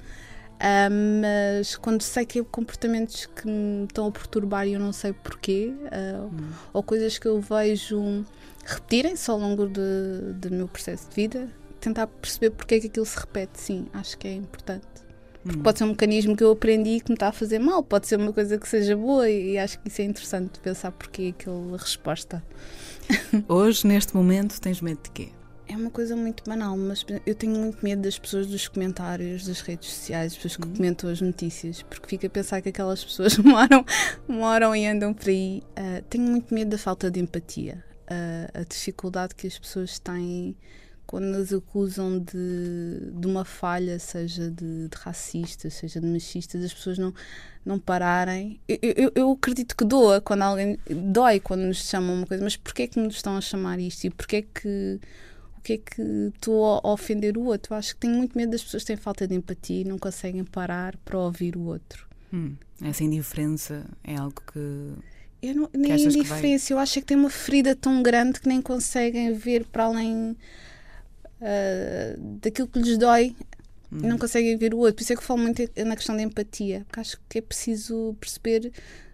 [0.61, 4.93] Uh, mas quando sei que há comportamentos que me estão a perturbar e eu não
[4.93, 6.51] sei porquê, uh, hum.
[6.71, 8.27] ou coisas que eu vejo
[8.67, 11.49] repetirem-se ao longo do meu processo de vida,
[11.81, 15.10] tentar perceber porque é que aquilo se repete, sim, acho que é importante.
[15.43, 15.63] Porque hum.
[15.63, 18.17] pode ser um mecanismo que eu aprendi que me está a fazer mal, pode ser
[18.17, 21.77] uma coisa que seja boa e, e acho que isso é interessante pensar porque aquela
[21.79, 22.43] resposta.
[23.49, 25.29] Hoje, neste momento, tens medo de quê?
[25.67, 29.61] É uma coisa muito banal, mas eu tenho muito medo das pessoas dos comentários das
[29.61, 30.75] redes sociais, as pessoas que hum.
[30.77, 33.85] comentam as notícias, porque fico a pensar que aquelas pessoas moram,
[34.29, 35.63] moram e andam por aí.
[35.71, 40.57] Uh, tenho muito medo da falta de empatia, uh, a dificuldade que as pessoas têm
[41.11, 46.73] quando nos acusam de, de uma falha, seja de, de racistas, seja de machistas, as
[46.73, 47.13] pessoas não,
[47.65, 48.61] não pararem.
[48.69, 52.57] Eu, eu, eu, acredito que doa quando alguém dói quando nos chamam uma coisa, mas
[52.57, 54.05] porquê é que nos estão a chamar isto?
[54.05, 55.01] E porquê é que
[55.59, 56.01] o que é que
[56.33, 57.75] estou a ofender o outro?
[57.75, 60.45] Acho que tenho muito medo das pessoas que têm falta de empatia e não conseguem
[60.45, 62.07] parar para ouvir o outro.
[62.33, 64.93] Hum, essa indiferença é algo que.
[65.43, 69.33] Eu não, nem indiferença, eu acho que tem uma ferida tão grande que nem conseguem
[69.33, 70.37] ver para além
[71.41, 73.35] uh, daquilo que lhes dói
[73.91, 74.09] uhum.
[74.09, 74.95] não conseguem ver o outro.
[74.95, 77.43] Por isso é que eu falo muito na questão da empatia, porque acho que é
[77.43, 78.73] preciso perceber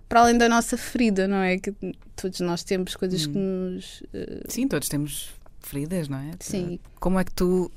[0.09, 1.59] para além da nossa ferida, não é?
[1.59, 1.75] Que
[2.15, 3.33] todos nós temos coisas uhum.
[3.33, 4.01] que nos.
[4.03, 4.45] Uh...
[4.49, 6.31] Sim, todos temos feridas, não é?
[6.41, 6.79] Sim.
[7.01, 7.71] Como é que tu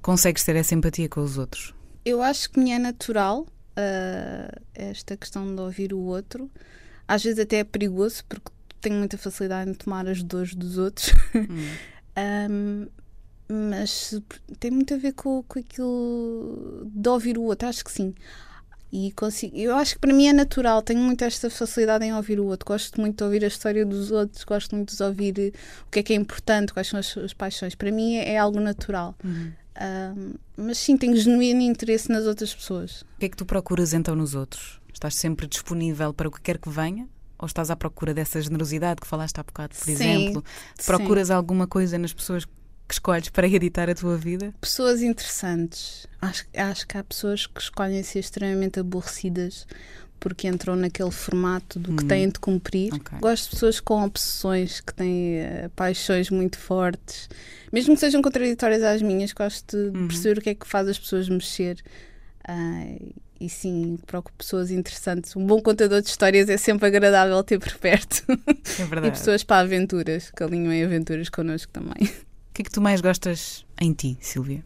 [0.00, 1.74] consegues ter essa empatia com os outros?
[2.04, 6.50] Eu acho que me é natural uh, esta questão de ouvir o outro.
[7.06, 11.12] Às vezes até é perigoso porque tenho muita facilidade em tomar as dores dos outros.
[11.34, 11.68] Hum.
[12.50, 12.86] um,
[13.48, 14.20] mas
[14.58, 18.14] tem muito a ver com, com aquilo de ouvir o outro, acho que sim.
[18.92, 22.38] E consigo, eu acho que para mim é natural, tenho muito esta facilidade em ouvir
[22.38, 25.52] o outro, gosto muito de ouvir a história dos outros, gosto muito de ouvir
[25.86, 27.74] o que é que é importante, quais são as suas paixões.
[27.74, 29.14] Para mim é, é algo natural.
[29.24, 29.52] Uhum.
[29.78, 33.02] Um, mas sim, tenho genuíno interesse nas outras pessoas.
[33.02, 34.80] O que é que tu procuras então nos outros?
[34.92, 37.08] Estás sempre disponível para o que quer que venha?
[37.38, 40.44] Ou estás à procura dessa generosidade que falaste há bocado, por sim, exemplo?
[40.86, 41.34] Procuras sim.
[41.34, 42.46] alguma coisa nas pessoas
[42.86, 44.54] que escolhes para editar a tua vida?
[44.60, 46.06] Pessoas interessantes.
[46.20, 49.66] Acho, acho que há pessoas que escolhem ser extremamente aborrecidas
[50.18, 52.08] porque entram naquele formato do que hum.
[52.08, 52.94] têm de cumprir.
[52.94, 53.18] Okay.
[53.20, 57.28] Gosto de pessoas com obsessões, que têm uh, paixões muito fortes,
[57.72, 60.08] mesmo que sejam contraditórias às minhas, gosto de uhum.
[60.08, 61.76] perceber o que é que faz as pessoas mexer.
[62.48, 65.36] Uh, e sim, procuro pessoas interessantes.
[65.36, 68.24] Um bom contador de histórias é sempre agradável ter por perto.
[68.80, 69.08] É verdade.
[69.08, 72.10] e pessoas para aventuras, que alinham em aventuras connosco também
[72.56, 74.64] que é que tu mais gostas em ti, Silvia?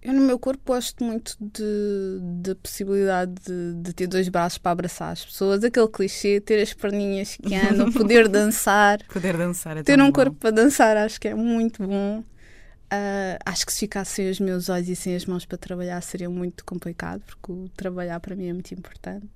[0.00, 4.72] Eu no meu corpo gosto muito de, de possibilidade de, de, ter dois braços para
[4.72, 9.00] abraçar as pessoas, aquele clichê, ter as perninhas que andam, poder dançar.
[9.06, 10.12] Poder dançar é Ter um bom.
[10.12, 12.20] corpo para dançar acho que é muito bom.
[12.20, 16.00] Uh, acho que se ficasse sem os meus olhos e sem as mãos para trabalhar
[16.00, 19.26] seria muito complicado, porque o trabalhar para mim é muito importante.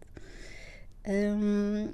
[1.06, 1.92] Um,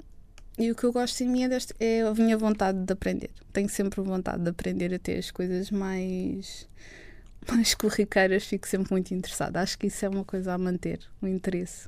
[0.57, 3.31] e o que eu gosto em mim é, deste, é a minha vontade de aprender.
[3.51, 6.67] Tenho sempre vontade de aprender a ter as coisas mais,
[7.49, 9.61] mais corriqueiras, fico sempre muito interessada.
[9.61, 11.87] Acho que isso é uma coisa a manter, o interesse.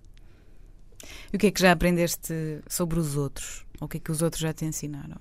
[1.32, 2.34] E o que é que já aprendeste
[2.68, 3.66] sobre os outros?
[3.80, 5.18] Ou o que é que os outros já te ensinaram?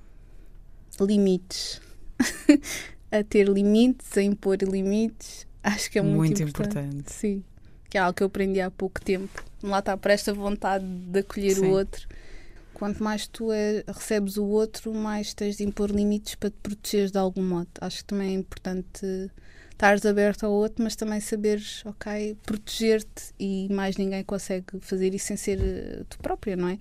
[0.98, 1.83] Limites.
[3.11, 5.46] a ter limites, a impor limites.
[5.62, 6.78] Acho que é muito, muito importante.
[6.78, 7.12] importante.
[7.12, 7.44] Sim.
[7.90, 9.44] Que é algo que eu aprendi há pouco tempo.
[9.62, 11.66] Lá está para esta vontade de acolher Sim.
[11.66, 12.09] o outro
[12.74, 17.10] quanto mais tu é, recebes o outro, mais tens de impor limites para te protegeres
[17.10, 17.68] de algum modo.
[17.80, 19.30] Acho que também é importante
[19.70, 25.26] estares aberto ao outro, mas também saberes, ok, proteger-te e mais ninguém consegue fazer isso
[25.26, 26.78] sem ser eh, tu própria, não é?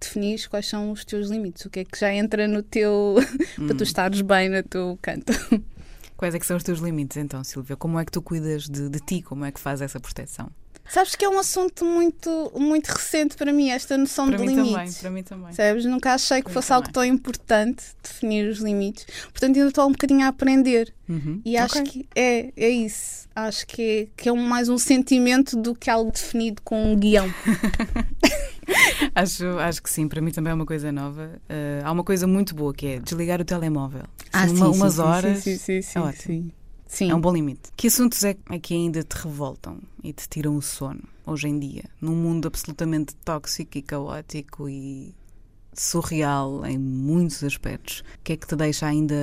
[0.00, 3.16] Definir quais são os teus limites, o que é que já entra no teu.
[3.56, 3.84] para tu hum.
[3.84, 5.32] estares bem no teu canto.
[6.16, 7.76] Quais é que são os teus limites então, Silvia?
[7.76, 9.22] Como é que tu cuidas de, de ti?
[9.22, 10.50] Como é que fazes essa proteção?
[10.90, 14.54] Sabes que é um assunto muito, muito recente para mim, esta noção para de mim
[14.54, 14.72] limites.
[14.74, 15.52] Também, para mim também.
[15.52, 15.84] Sabes?
[15.84, 19.06] Nunca achei que fosse algo tão importante definir os limites.
[19.30, 20.92] Portanto, ainda estou um bocadinho a aprender.
[21.08, 21.40] Uhum.
[21.44, 22.04] E acho okay.
[22.04, 23.28] que é, é isso.
[23.36, 27.32] Acho que é, que é mais um sentimento do que algo definido com um guião.
[29.14, 31.40] acho, acho que sim, para mim também é uma coisa nova.
[31.48, 34.02] Uh, há uma coisa muito boa que é desligar o telemóvel.
[34.32, 35.38] Ah, uma, sim, umas sim, horas.
[35.38, 36.22] Sim, sim, sim, é ótimo.
[36.22, 36.52] sim.
[36.90, 37.08] Sim.
[37.08, 37.70] É um bom limite.
[37.76, 41.56] Que assuntos é, é que ainda te revoltam e te tiram o sono hoje em
[41.56, 41.84] dia?
[42.00, 45.14] Num mundo absolutamente tóxico e caótico e
[45.72, 48.00] surreal em muitos aspectos.
[48.00, 49.14] O que é que te deixa ainda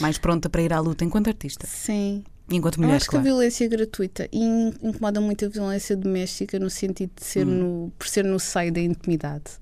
[0.00, 1.68] mais pronta para ir à luta enquanto artista?
[1.68, 2.24] Sim.
[2.50, 3.22] E enquanto mulher, Eu acho claro.
[3.22, 4.44] que a violência é gratuita e
[4.82, 7.84] incomoda muito a violência doméstica no sentido de ser hum.
[7.84, 9.52] no, por ser no seio da intimidade.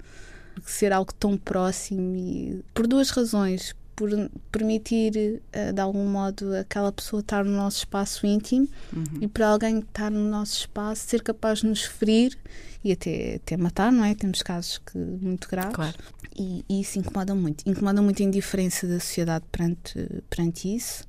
[0.65, 4.11] Ser algo tão próximo e por duas razões por
[4.51, 9.05] permitir, uh, de algum modo, aquela pessoa estar no nosso espaço íntimo uhum.
[9.21, 12.37] e para alguém estar no nosso espaço ser capaz de nos ferir
[12.85, 14.15] e até, até matar, não é?
[14.15, 15.75] Temos casos que, muito graves.
[15.75, 15.97] Claro.
[16.37, 17.69] E, e, isso incomoda muito.
[17.69, 21.05] Incomoda muito a indiferença da sociedade perante, perante isso.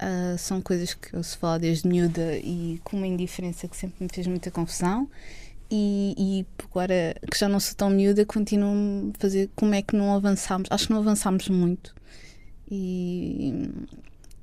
[0.00, 4.04] Uh, são coisas que eu se falo desde miúda e com uma indiferença que sempre
[4.04, 5.08] me fez muita confusão
[5.70, 9.94] e, e, agora que já não sou tão miúda, continuo a fazer como é que
[9.94, 10.68] não avançámos.
[10.70, 11.94] Acho que não avançámos muito
[12.70, 13.70] e,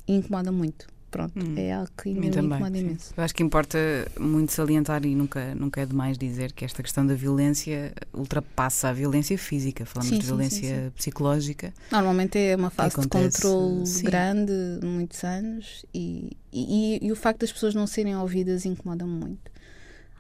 [0.08, 0.88] e incomoda muito.
[1.16, 3.14] Pronto, hum, é algo que me incomoda imenso.
[3.16, 3.78] Eu acho que importa
[4.20, 8.94] muito salientar e nunca, nunca é demais dizer que esta questão da violência ultrapassa a
[8.94, 9.86] violência física.
[9.86, 11.74] Falamos sim, de violência sim, sim, psicológica.
[11.90, 14.52] Normalmente é uma fase de controle grande,
[14.84, 19.55] muitos anos, e, e, e, o facto das pessoas não serem ouvidas incomoda muito.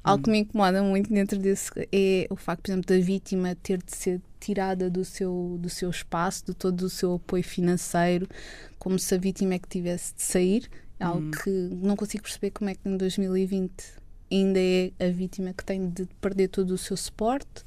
[0.06, 3.82] Algo que me incomoda muito dentro desse é o facto, por exemplo, da vítima ter
[3.82, 8.30] de ser tirada do seu, do seu espaço, de todo o seu apoio financeiro,
[8.78, 10.70] como se a vítima é que tivesse de sair.
[11.00, 11.32] É algo hum.
[11.32, 13.72] que não consigo perceber como é que em 2020
[14.32, 17.66] ainda é a vítima que tem de perder todo o seu suporte.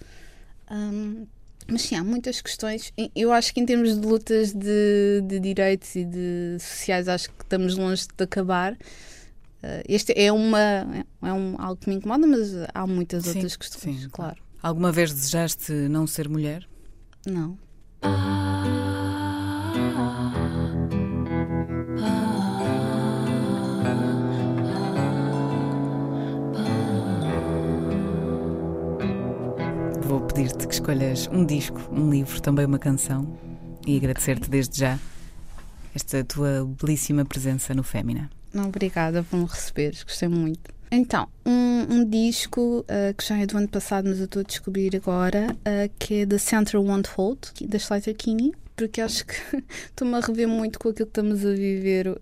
[0.70, 1.26] Um,
[1.66, 2.92] mas sim, há muitas questões.
[3.16, 7.42] Eu acho que em termos de lutas de, de direitos e de sociais, acho que
[7.42, 8.76] estamos longe de acabar.
[9.62, 10.58] Uh, este é uma
[11.22, 14.36] é um, algo que me incomoda, mas há muitas sim, outras questões, sim, claro.
[14.62, 16.68] Alguma vez desejaste não ser mulher?
[17.26, 17.58] Não.
[30.02, 33.38] Vou pedir-te que escolhas um disco, um livro, também uma canção
[33.86, 34.98] e agradecer-te desde já
[35.94, 38.30] esta tua belíssima presença no Fémina.
[38.54, 40.72] Obrigada por me receberes, gostei muito.
[40.90, 44.42] Então, um, um disco uh, que já é do ano passado, mas eu estou a
[44.42, 49.34] descobrir agora, uh, que é The Center Won't Hold, da Slater Kinney, porque acho que
[49.86, 52.18] estou-me a rever muito com aquilo que estamos a viver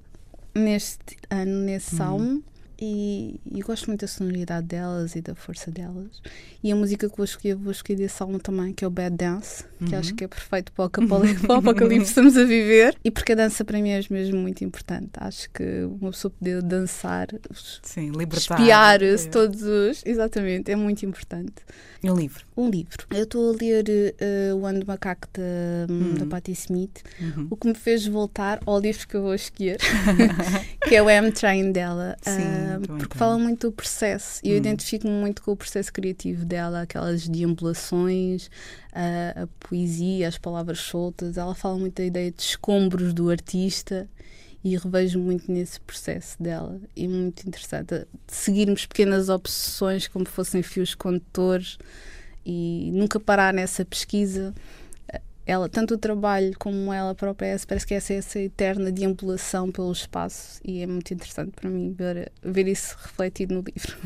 [0.54, 2.02] neste ano, nesse uhum.
[2.02, 2.42] álbum
[2.78, 6.20] e, e gosto muito da sonoridade delas e da força delas.
[6.62, 9.16] E a música que vou escolher, vou escolher desse álbum também, que é o Bad
[9.16, 9.98] Dance, que uhum.
[9.98, 12.96] acho que é perfeito para o, apocalipse que estamos a viver.
[13.04, 15.10] E porque a dança para mim é mesmo muito importante.
[15.16, 15.62] Acho que
[16.00, 17.28] uma pessoa poder dançar,
[17.82, 19.30] Sim, libertar, espiar-se é.
[19.30, 20.02] todos os.
[20.04, 21.54] Exatamente, é muito importante.
[22.04, 22.44] Um livro.
[22.56, 23.06] Um livro.
[23.10, 26.14] Eu estou a ler uh, O Ano do Macaco da, uhum.
[26.14, 27.48] da Patti Smith, uhum.
[27.50, 29.78] o que me fez voltar ao livro que eu vou escolher,
[30.86, 32.16] que é o M-Train dela.
[32.22, 32.42] Sim.
[32.42, 34.58] Uh, porque fala muito do processo e eu hum.
[34.58, 38.50] identifico-me muito com o processo criativo dela, aquelas deambulações,
[38.92, 41.36] a, a poesia, as palavras soltas.
[41.36, 44.08] Ela fala muito da ideia de escombros do artista
[44.64, 46.80] e revejo muito nesse processo dela.
[46.96, 48.06] E muito interessante.
[48.26, 51.78] Seguirmos pequenas obsessões como fossem fios condutores
[52.44, 54.54] e nunca parar nessa pesquisa
[55.46, 59.92] ela, tanto o trabalho como ela própria, parece que essa é essa eterna deambulação pelo
[59.92, 63.96] espaço e é muito interessante para mim ver, ver isso refletido no livro.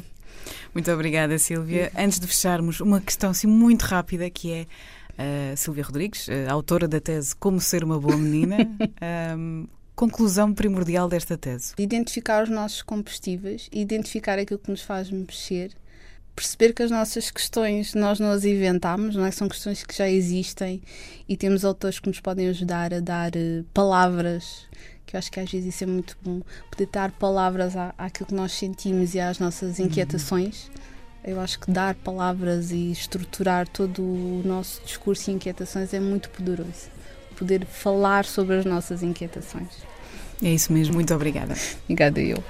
[0.74, 1.90] Muito obrigada, Silvia.
[1.96, 6.86] Antes de fecharmos, uma questão assim, muito rápida que é uh, Silvia Rodrigues, uh, autora
[6.86, 8.58] da tese Como Ser uma Boa Menina.
[9.36, 11.74] um, conclusão primordial desta tese?
[11.78, 15.72] Identificar os nossos combustíveis, identificar aquilo que nos faz mexer
[16.40, 19.30] perceber que as nossas questões nós não as inventámos, não é?
[19.30, 20.80] são questões que já existem
[21.28, 24.66] e temos autores que nos podem ajudar a dar uh, palavras,
[25.04, 28.26] que eu acho que às vezes isso é muito bom, poder dar palavras à, àquilo
[28.28, 29.84] que nós sentimos e às nossas uhum.
[29.84, 30.70] inquietações.
[31.22, 36.30] Eu acho que dar palavras e estruturar todo o nosso discurso e inquietações é muito
[36.30, 36.88] poderoso.
[37.36, 39.68] Poder falar sobre as nossas inquietações.
[40.42, 41.54] É isso mesmo, muito obrigada.
[41.84, 42.42] Obrigada eu.